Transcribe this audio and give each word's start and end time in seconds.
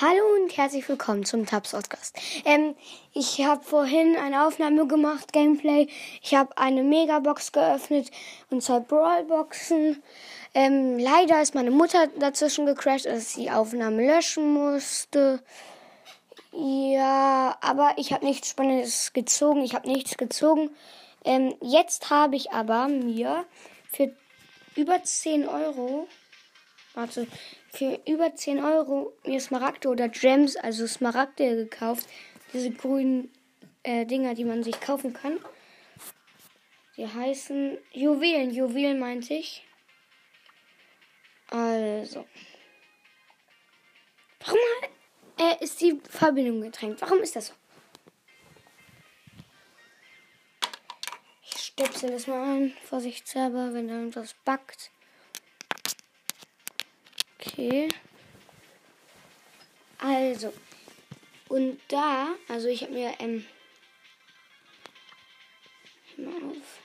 Hallo 0.00 0.42
und 0.42 0.56
herzlich 0.56 0.88
willkommen 0.88 1.24
zum 1.24 1.46
Tabs 1.46 1.70
Podcast. 1.70 2.18
Ähm, 2.44 2.74
ich 3.12 3.44
habe 3.44 3.62
vorhin 3.62 4.16
eine 4.16 4.44
Aufnahme 4.44 4.88
gemacht, 4.88 5.32
Gameplay. 5.32 5.86
Ich 6.20 6.34
habe 6.34 6.58
eine 6.58 6.82
Megabox 6.82 7.52
geöffnet 7.52 8.10
und 8.50 8.60
zwei 8.60 8.80
Brawlboxen. 8.80 10.02
Ähm, 10.52 10.98
leider 10.98 11.40
ist 11.40 11.54
meine 11.54 11.70
Mutter 11.70 12.08
dazwischen 12.18 12.66
gecrashed, 12.66 13.06
dass 13.06 13.34
die 13.34 13.52
Aufnahme 13.52 14.04
löschen 14.04 14.52
musste. 14.52 15.40
Ja, 16.50 17.56
aber 17.60 17.94
ich 17.96 18.12
habe 18.12 18.24
nichts 18.24 18.50
Spannendes 18.50 19.12
gezogen. 19.12 19.62
Ich 19.62 19.76
habe 19.76 19.88
nichts 19.88 20.16
gezogen. 20.16 20.70
Ähm, 21.24 21.54
jetzt 21.60 22.10
habe 22.10 22.34
ich 22.34 22.50
aber 22.50 22.88
mir 22.88 23.44
für 23.92 24.12
über 24.74 25.00
10 25.04 25.46
Euro 25.46 26.08
warte, 26.94 27.26
für 27.68 28.00
über 28.06 28.34
10 28.34 28.62
Euro 28.62 29.12
mir 29.24 29.40
Smaragde 29.40 29.88
oder 29.88 30.08
Gems, 30.08 30.56
also 30.56 30.86
Smaragde 30.86 31.56
gekauft. 31.56 32.08
Diese 32.52 32.70
grünen 32.70 33.32
äh, 33.82 34.06
Dinger, 34.06 34.34
die 34.34 34.44
man 34.44 34.62
sich 34.62 34.80
kaufen 34.80 35.12
kann. 35.12 35.38
Die 36.96 37.06
heißen 37.06 37.78
Juwelen. 37.92 38.50
Juwelen 38.52 38.98
meinte 38.98 39.34
ich. 39.34 39.64
Also. 41.50 42.26
Warum 44.40 44.58
äh, 45.38 45.62
ist 45.64 45.80
die 45.80 46.00
Verbindung 46.08 46.60
getränkt? 46.60 47.00
Warum 47.02 47.20
ist 47.20 47.34
das 47.34 47.48
so? 47.48 47.54
Ich 51.42 51.60
stöpsel 51.60 52.10
das 52.10 52.26
mal 52.26 52.42
ein, 52.42 52.72
vorsichtshalber, 52.84 53.74
wenn 53.74 53.88
da 53.88 53.94
irgendwas 53.94 54.34
backt. 54.44 54.92
Okay. 57.56 57.88
Also. 59.98 60.52
Und 61.48 61.80
da, 61.86 62.34
also 62.48 62.66
ich 62.66 62.82
habe 62.82 62.92
mir, 62.92 63.14
ähm, 63.20 63.46
mal 66.16 66.50
auf. 66.50 66.80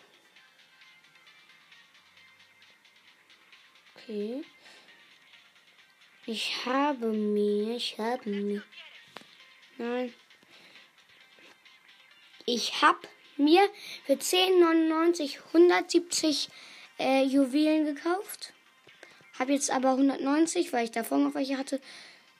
Okay. 3.95 4.43
Ich 6.27 6.66
habe 6.67 7.08
mir, 7.08 7.75
ich 7.75 7.97
habe 7.97 8.30
mir, 8.30 8.63
nein. 9.80 10.13
Ich 12.45 12.80
habe 12.83 13.08
mir 13.38 13.67
für 14.05 14.13
10,99 14.13 15.39
170 15.47 16.49
äh, 16.99 17.23
Juwelen 17.23 17.86
gekauft. 17.86 18.53
Habe 19.39 19.53
jetzt 19.53 19.71
aber 19.71 19.91
190, 19.91 20.73
weil 20.73 20.83
ich 20.83 20.91
davor 20.91 21.17
noch 21.17 21.33
welche 21.33 21.57
hatte. 21.57 21.79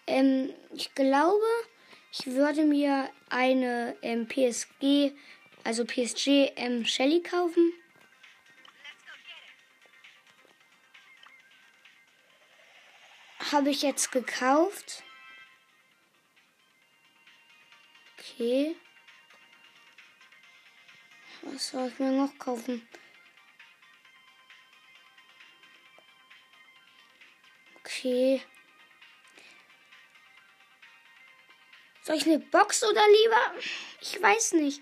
Ähm, 0.06 0.54
ich 0.76 0.94
glaube, 0.96 1.46
ich 2.12 2.28
würde 2.28 2.66
mir 2.66 3.10
eine 3.30 3.96
ähm, 4.02 4.28
PSG, 4.28 5.14
also 5.64 5.86
PSG 5.86 6.52
ähm, 6.58 6.86
Shelly 6.86 7.22
kaufen. 7.24 7.72
Habe 13.52 13.70
ich 13.70 13.82
jetzt 13.82 14.12
gekauft. 14.12 15.04
Okay. 18.18 18.76
Was 21.44 21.70
soll 21.70 21.88
ich 21.88 21.98
mir 22.00 22.12
noch 22.12 22.38
kaufen? 22.38 22.86
Okay. 28.00 28.42
Soll 32.04 32.16
ich 32.16 32.26
eine 32.26 32.40
Box 32.40 32.82
oder 32.84 33.02
lieber? 33.02 33.62
Ich 34.00 34.22
weiß 34.22 34.54
nicht. 34.54 34.82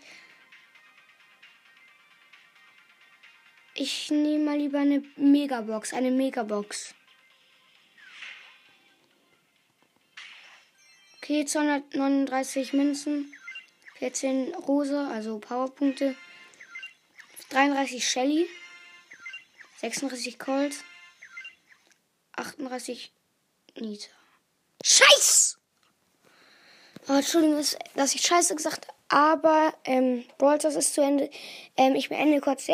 Ich 3.73 4.11
nehme 4.11 4.45
mal 4.45 4.57
lieber 4.57 4.79
eine 4.79 5.03
Megabox, 5.15 5.93
eine 5.93 6.11
Megabox. 6.11 6.93
Okay, 11.17 11.43
239 11.43 12.73
Münzen, 12.73 13.33
14 13.95 14.53
Rose, 14.53 15.07
also 15.11 15.39
Powerpunkte, 15.39 16.15
33 17.49 18.07
Shelly, 18.07 18.47
36 19.77 20.37
Colt. 20.37 20.83
38 22.37 23.11
Nita. 23.79 24.09
Scheiß! 24.85 25.57
Oh, 27.09 27.13
Entschuldigung, 27.13 27.63
dass 27.95 28.15
ich 28.15 28.21
Scheiße 28.21 28.55
gesagt 28.55 28.87
habe, 28.87 28.97
aber 29.09 29.73
ähm, 29.85 30.25
Brawl 30.37 30.59
Stars 30.59 30.75
ist 30.75 30.93
zu 30.93 31.01
Ende. 31.01 31.29
Ähm, 31.75 31.95
ich 31.95 32.09
beende 32.09 32.39
kurz. 32.41 32.67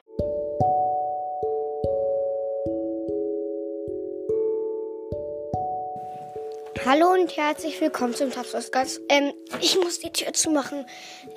Hallo 6.82 7.14
und 7.14 7.38
herzlich 7.38 7.80
willkommen 7.80 8.14
zum 8.14 8.30
Tapsoscast. 8.30 9.00
Ähm, 9.08 9.32
ich 9.62 9.80
muss 9.80 10.00
die 10.00 10.12
Tür 10.12 10.34
zumachen. 10.34 10.86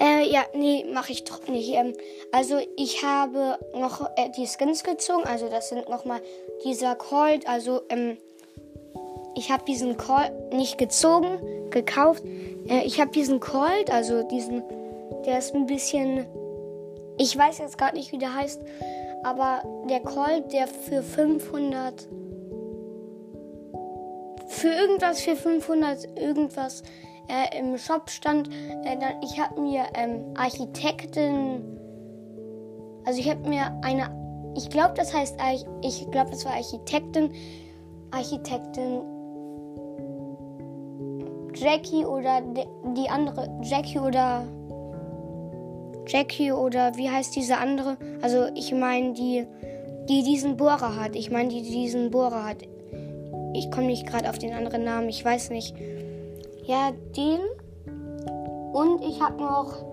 Äh, 0.00 0.28
ja, 0.28 0.41
nee, 0.54 0.84
mache 0.92 1.12
ich 1.12 1.22
doch 1.22 1.47
nicht. 1.47 1.72
Ähm, 1.72 1.92
also 2.32 2.58
ich 2.76 3.04
habe 3.04 3.56
noch 3.72 4.10
äh, 4.16 4.30
die 4.36 4.46
Skins 4.46 4.82
gezogen. 4.82 5.22
Also 5.25 5.48
das 5.48 5.69
sind 5.69 5.88
nochmal 5.88 6.20
dieser 6.64 6.96
Colt. 6.96 7.46
Also 7.46 7.82
ähm, 7.91 8.16
ich 9.36 9.52
habe 9.52 9.64
diesen 9.64 9.96
Colt 9.96 10.32
nicht 10.52 10.78
gezogen, 10.78 11.70
gekauft. 11.70 12.25
Äh, 12.69 12.84
ich 12.84 13.00
habe 13.00 13.12
diesen 13.12 13.38
Colt, 13.38 13.91
also 13.91 14.25
diesen, 14.25 14.64
der 15.26 15.38
ist 15.38 15.54
ein 15.54 15.66
bisschen, 15.66 16.26
ich 17.19 17.36
weiß 17.36 17.58
jetzt 17.58 17.78
gar 17.78 17.92
nicht, 17.92 18.10
wie 18.10 18.19
der 18.19 18.34
heißt, 18.34 18.62
aber 19.22 19.62
der 19.88 20.00
Colt, 20.00 20.52
der 20.52 20.66
für 20.66 21.02
500 21.02 22.08
für 24.56 24.69
irgendwas 24.69 25.21
für 25.21 25.37
500 25.37 26.19
irgendwas 26.19 26.83
äh, 27.28 27.59
im 27.59 27.77
Shop 27.77 28.09
stand. 28.11 28.49
Äh, 28.84 28.97
dann, 28.99 29.22
ich 29.22 29.39
habe 29.39 29.61
mir 29.61 29.84
ähm, 29.94 30.25
Architektin, 30.34 31.62
also 33.05 33.21
ich 33.21 33.28
habe 33.28 33.49
mir 33.49 33.78
eine, 33.83 34.11
ich 34.56 34.71
glaube, 34.71 34.94
das 34.97 35.15
heißt, 35.15 35.37
ich 35.83 36.11
glaube, 36.11 36.31
das 36.31 36.44
war 36.44 36.53
Architektin, 36.53 37.31
Architektin 38.11 39.03
Jackie 41.55 42.05
oder 42.05 42.43
die 42.94 43.09
andere 43.09 43.61
Jackie 43.62 43.99
oder 43.99 44.44
Jackie 46.06 46.53
oder 46.53 46.97
wie 46.97 47.11
heißt 47.11 47.34
diese 47.34 47.59
andere? 47.59 47.97
Also 48.23 48.47
ich 48.55 48.73
meine 48.73 49.12
die, 49.15 49.47
die 50.09 50.23
diesen 50.23 50.56
Bohrer 50.56 50.97
hat. 50.97 51.17
Ich 51.17 51.31
meine 51.31 51.49
die, 51.49 51.62
die 51.62 51.73
diesen 51.73 52.11
Bohrer 52.11 52.44
hat 52.44 52.59
ich 53.56 53.71
komme 53.71 53.87
nicht 53.87 54.06
gerade 54.06 54.28
auf 54.28 54.39
den 54.39 54.53
anderen 54.53 54.84
Namen, 54.84 55.09
ich 55.09 55.25
weiß 55.25 55.50
nicht. 55.50 55.75
Ja, 56.65 56.93
den. 57.17 57.41
Und 58.72 59.03
ich 59.03 59.21
habe 59.21 59.43
noch 59.43 59.84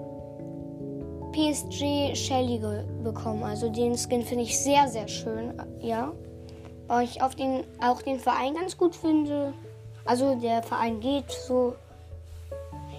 PSG 1.31 2.15
Shelly 2.15 2.61
bekommen. 3.03 3.43
Also 3.43 3.69
den 3.69 3.97
Skin 3.97 4.23
finde 4.23 4.43
ich 4.43 4.59
sehr, 4.59 4.87
sehr 4.87 5.07
schön. 5.07 5.53
Ja. 5.79 6.11
Weil 6.87 7.05
ich 7.05 7.21
auf 7.21 7.35
den, 7.35 7.63
auch 7.81 8.01
den 8.01 8.19
Verein 8.19 8.53
ganz 8.55 8.77
gut 8.77 8.95
finde. 8.95 9.53
Also 10.05 10.35
der 10.35 10.61
Verein 10.63 10.99
geht 10.99 11.31
so. 11.31 11.75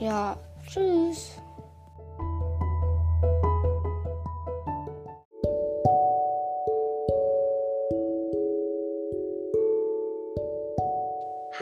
Ja. 0.00 0.36
Tschüss. 0.66 1.38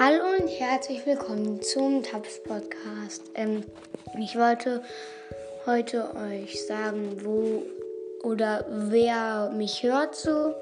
Hallo 0.04 0.24
und 0.36 0.48
herzlich 0.48 1.06
willkommen 1.06 1.62
zum 1.62 2.02
Tabs 2.02 2.42
Podcast. 2.42 3.22
Ähm, 3.36 3.62
ich 4.18 4.36
wollte 4.36 4.82
heute 5.64 6.16
euch 6.16 6.66
sagen, 6.66 7.18
wo 7.22 7.62
oder 8.24 8.66
wer 8.68 9.52
mich 9.56 9.84
hört 9.84 10.16
so. 10.16 10.56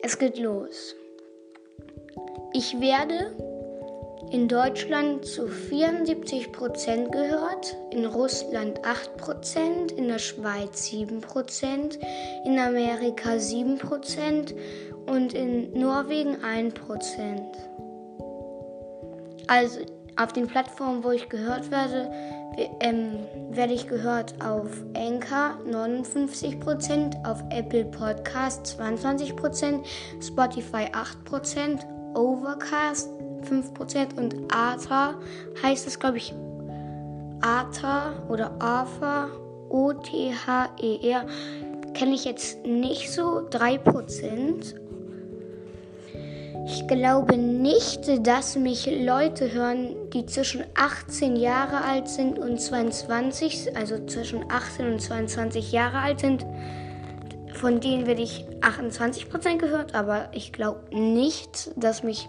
Es 0.00 0.18
geht 0.18 0.38
los. 0.38 0.96
Ich 2.54 2.80
werde 2.80 3.36
in 4.30 4.48
Deutschland 4.48 5.26
zu 5.26 5.42
74% 5.42 7.10
gehört, 7.10 7.76
in 7.90 8.06
Russland 8.06 8.80
8%, 8.86 9.92
in 9.92 10.08
der 10.08 10.18
Schweiz 10.18 10.88
7%, 10.88 11.98
in 12.46 12.58
Amerika 12.58 13.32
7% 13.32 14.54
und 15.04 15.34
in 15.34 15.78
Norwegen 15.78 16.36
1%. 16.36 17.73
Also 19.46 19.80
auf 20.16 20.32
den 20.32 20.46
Plattformen, 20.46 21.02
wo 21.02 21.10
ich 21.10 21.28
gehört 21.28 21.70
werde, 21.70 22.10
ähm, 22.80 23.18
werde 23.50 23.72
ich 23.72 23.88
gehört 23.88 24.34
auf 24.44 24.70
Anchor 24.96 25.58
59%, 25.66 27.24
auf 27.26 27.42
Apple 27.50 27.84
Podcast 27.86 28.76
22%, 28.78 29.80
Spotify 30.20 30.86
8%, 30.92 31.80
Overcast 32.14 33.10
5% 33.44 34.16
und 34.16 34.36
ATA 34.54 35.14
heißt 35.62 35.86
es, 35.86 35.98
glaube 35.98 36.18
ich, 36.18 36.32
ATA 37.40 38.12
oder 38.28 38.52
AFA, 38.60 39.28
O-T-H-E-R, 39.68 41.26
kenne 41.92 42.14
ich 42.14 42.24
jetzt 42.24 42.64
nicht 42.64 43.12
so, 43.12 43.40
3%. 43.48 44.83
Ich 46.66 46.86
glaube 46.88 47.36
nicht, 47.36 48.26
dass 48.26 48.56
mich 48.56 48.86
Leute 48.86 49.52
hören, 49.52 49.94
die 50.14 50.24
zwischen 50.24 50.64
18 50.74 51.36
Jahre 51.36 51.82
alt 51.82 52.08
sind 52.08 52.38
und 52.38 52.58
22, 52.58 53.76
also 53.76 54.04
zwischen 54.06 54.50
18 54.50 54.92
und 54.94 55.00
22 55.00 55.72
Jahre 55.72 55.98
alt 55.98 56.20
sind. 56.20 56.46
Von 57.52 57.80
denen 57.80 58.06
werde 58.06 58.22
ich 58.22 58.46
28% 58.62 59.58
gehört, 59.58 59.94
aber 59.94 60.30
ich 60.32 60.52
glaube 60.52 60.80
nicht, 60.90 61.70
dass 61.76 62.02
mich 62.02 62.28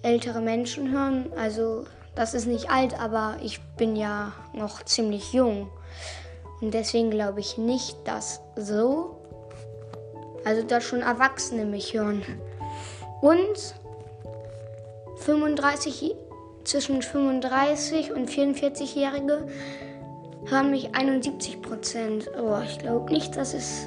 ältere 0.00 0.40
Menschen 0.40 0.90
hören. 0.90 1.26
Also 1.36 1.84
das 2.14 2.32
ist 2.32 2.46
nicht 2.46 2.70
alt, 2.70 2.98
aber 2.98 3.36
ich 3.42 3.60
bin 3.76 3.96
ja 3.96 4.32
noch 4.54 4.82
ziemlich 4.84 5.34
jung. 5.34 5.68
Und 6.62 6.72
deswegen 6.72 7.10
glaube 7.10 7.40
ich 7.40 7.58
nicht, 7.58 7.96
dass 8.04 8.40
so, 8.56 9.20
also 10.44 10.62
dass 10.62 10.84
schon 10.84 11.02
Erwachsene 11.02 11.66
mich 11.66 11.92
hören. 11.92 12.22
Und 13.22 13.76
35, 15.18 16.16
zwischen 16.64 17.00
35 17.02 18.12
und 18.12 18.28
44-Jährige 18.28 19.46
hören 20.46 20.70
mich 20.72 20.94
71 20.94 21.62
Prozent. 21.62 22.28
Oh, 22.36 22.58
ich 22.64 22.78
glaube 22.80 23.12
nicht, 23.12 23.36
dass 23.36 23.54
es 23.54 23.86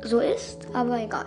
so 0.00 0.20
ist, 0.20 0.66
aber 0.72 0.98
egal. 0.98 1.26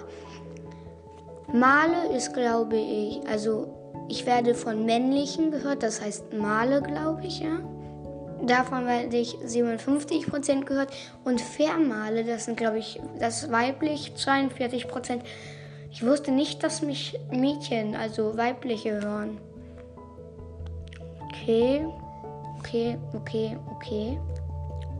Male 1.53 2.15
ist, 2.15 2.33
glaube 2.33 2.77
ich, 2.77 3.21
also 3.27 3.75
ich 4.07 4.25
werde 4.25 4.55
von 4.55 4.85
männlichen 4.85 5.51
gehört, 5.51 5.83
das 5.83 6.01
heißt 6.01 6.33
Male, 6.33 6.81
glaube 6.81 7.21
ich, 7.25 7.41
ja. 7.41 7.59
Davon 8.41 8.87
werde 8.87 9.17
ich 9.17 9.35
57% 9.35 10.63
gehört. 10.63 10.91
Und 11.25 11.41
Vermale, 11.41 12.23
das 12.23 12.45
sind, 12.45 12.57
glaube 12.57 12.79
ich, 12.79 12.99
das 13.19 13.51
weiblich 13.51 14.13
42%. 14.15 15.19
Ich 15.91 16.05
wusste 16.05 16.31
nicht, 16.31 16.63
dass 16.63 16.81
mich 16.81 17.19
Mädchen, 17.31 17.95
also 17.95 18.37
weibliche, 18.37 19.01
hören. 19.01 19.39
Okay, 21.25 21.83
okay, 22.59 22.97
okay, 23.13 23.57
okay. 23.75 24.19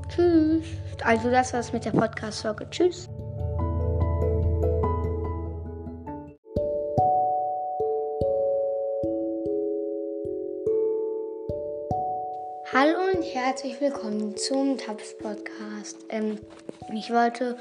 Tschüss. 0.10 0.66
Also 1.04 1.30
das 1.30 1.54
war's 1.54 1.72
mit 1.72 1.86
der 1.86 1.92
Podcast-Folge. 1.92 2.68
Tschüss. 2.72 3.08
Hallo 12.74 12.98
und 13.14 13.24
herzlich 13.34 13.80
willkommen 13.80 14.36
zum 14.38 14.78
Tabs 14.78 15.16
Podcast. 15.18 15.98
Ähm, 16.10 16.40
ich 16.94 17.12
wollte 17.12 17.58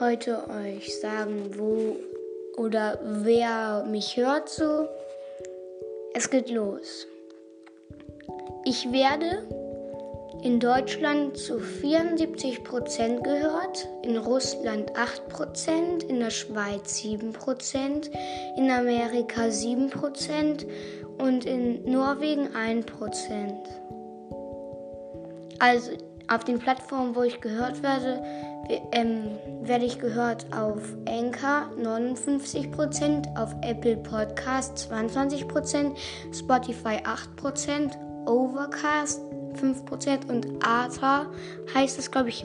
heute 0.00 0.48
euch 0.48 0.98
sagen, 1.00 1.50
wo 1.58 1.96
oder 2.58 2.98
wer 3.02 3.84
mich 3.84 4.16
hört 4.16 4.48
so. 4.48 4.88
Es 6.14 6.28
geht 6.30 6.50
los. 6.50 7.06
Ich 8.64 8.90
werde 8.92 9.46
in 10.42 10.60
Deutschland 10.60 11.36
zu 11.36 11.58
74% 11.58 13.22
gehört, 13.22 13.88
in 14.02 14.16
Russland 14.16 14.92
8%, 14.92 16.04
in 16.04 16.20
der 16.20 16.30
Schweiz 16.30 17.00
7%, 17.00 18.10
in 18.56 18.70
Amerika 18.70 19.42
7% 19.42 20.66
und 21.18 21.44
in 21.44 21.84
Norwegen 21.90 22.48
1%. 22.48 23.54
Also 25.58 25.90
auf 26.28 26.44
den 26.44 26.58
Plattformen, 26.58 27.14
wo 27.14 27.22
ich 27.22 27.40
gehört 27.40 27.82
werde, 27.82 28.22
ähm, 28.92 29.30
werde 29.62 29.86
ich 29.86 29.98
gehört 29.98 30.46
auf 30.54 30.82
Anchor 31.06 31.70
59%, 31.80 33.36
auf 33.38 33.54
Apple 33.62 33.96
Podcast 33.96 34.90
22%, 34.90 35.96
Spotify 36.32 36.98
8%, 37.02 37.96
Overcast 38.26 39.22
5% 39.54 40.28
und 40.28 40.46
ATA 40.62 41.26
heißt 41.74 41.98
es, 41.98 42.10
glaube 42.10 42.28
ich, 42.28 42.44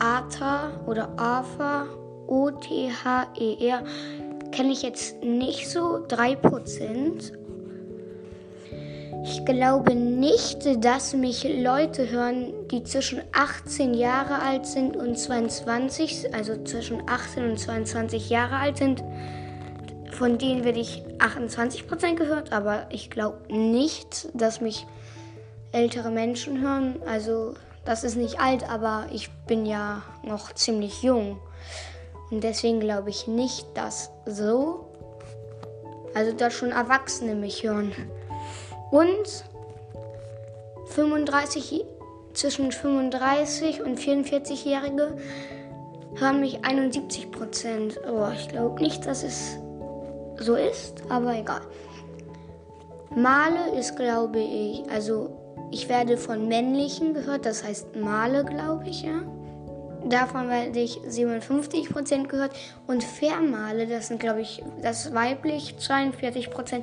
ATA 0.00 0.72
oder 0.86 1.08
AFA, 1.16 1.86
O-T-H-E-R, 2.26 3.84
kenne 4.50 4.72
ich 4.72 4.82
jetzt 4.82 5.22
nicht 5.22 5.68
so, 5.68 6.04
3%. 6.06 7.43
Ich 9.26 9.42
glaube 9.46 9.94
nicht, 9.94 10.84
dass 10.84 11.14
mich 11.14 11.44
Leute 11.44 12.10
hören, 12.10 12.52
die 12.70 12.84
zwischen 12.84 13.22
18 13.32 13.94
Jahre 13.94 14.42
alt 14.42 14.66
sind 14.66 14.98
und 14.98 15.18
22, 15.18 16.34
also 16.34 16.62
zwischen 16.62 17.08
18 17.08 17.52
und 17.52 17.58
22 17.58 18.28
Jahre 18.28 18.56
alt 18.56 18.76
sind. 18.76 19.02
Von 20.12 20.36
denen 20.36 20.62
werde 20.62 20.78
ich 20.78 21.02
28% 21.20 22.16
gehört, 22.16 22.52
aber 22.52 22.86
ich 22.90 23.08
glaube 23.08 23.38
nicht, 23.48 24.28
dass 24.34 24.60
mich 24.60 24.86
ältere 25.72 26.10
Menschen 26.10 26.60
hören. 26.60 26.96
Also 27.06 27.54
das 27.86 28.04
ist 28.04 28.16
nicht 28.16 28.40
alt, 28.40 28.68
aber 28.68 29.06
ich 29.10 29.30
bin 29.46 29.64
ja 29.64 30.02
noch 30.22 30.52
ziemlich 30.52 31.02
jung. 31.02 31.38
Und 32.30 32.44
deswegen 32.44 32.78
glaube 32.78 33.08
ich 33.08 33.26
nicht, 33.26 33.66
dass 33.72 34.10
so, 34.26 34.84
also 36.14 36.32
dass 36.32 36.52
schon 36.52 36.72
Erwachsene 36.72 37.34
mich 37.34 37.62
hören. 37.62 37.92
Und 38.90 39.44
35, 40.86 41.84
zwischen 42.32 42.72
35 42.72 43.82
und 43.82 43.98
44-Jährige 43.98 45.16
hören 46.16 46.40
mich 46.40 46.64
71 46.64 47.30
Prozent. 47.30 48.00
Oh, 48.08 48.28
ich 48.34 48.48
glaube 48.48 48.82
nicht, 48.82 49.06
dass 49.06 49.22
es 49.22 49.58
so 50.36 50.54
ist, 50.54 51.02
aber 51.08 51.34
egal. 51.36 51.62
Male 53.14 53.78
ist, 53.78 53.96
glaube 53.96 54.40
ich, 54.40 54.82
also 54.90 55.36
ich 55.70 55.88
werde 55.88 56.16
von 56.16 56.48
männlichen 56.48 57.14
gehört, 57.14 57.46
das 57.46 57.64
heißt 57.64 57.96
Male, 57.96 58.44
glaube 58.44 58.88
ich, 58.88 59.02
ja. 59.02 59.22
Davon 60.06 60.50
werde 60.50 60.78
ich 60.78 60.98
57% 60.98 62.26
gehört. 62.26 62.52
Und 62.86 63.02
Vermale, 63.02 63.86
das 63.86 64.08
sind, 64.08 64.20
glaube 64.20 64.42
ich, 64.42 64.62
das 64.82 65.14
weiblich 65.14 65.76
42%. 65.78 66.82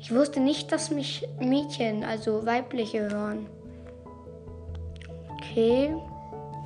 Ich 0.00 0.14
wusste 0.14 0.40
nicht, 0.40 0.72
dass 0.72 0.90
mich 0.90 1.28
Mädchen, 1.38 2.04
also 2.04 2.44
weibliche, 2.46 3.02
hören. 3.10 3.46
Okay, 5.34 5.94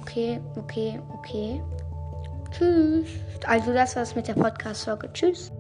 okay, 0.03 0.41
okay, 0.57 1.01
okay. 1.19 1.63
Tschüss. 2.53 3.09
Also 3.47 3.73
das 3.73 3.97
war's 3.97 4.15
mit 4.15 4.29
der 4.29 4.35
Podcast-Folge. 4.35 5.11
Tschüss. 5.13 5.51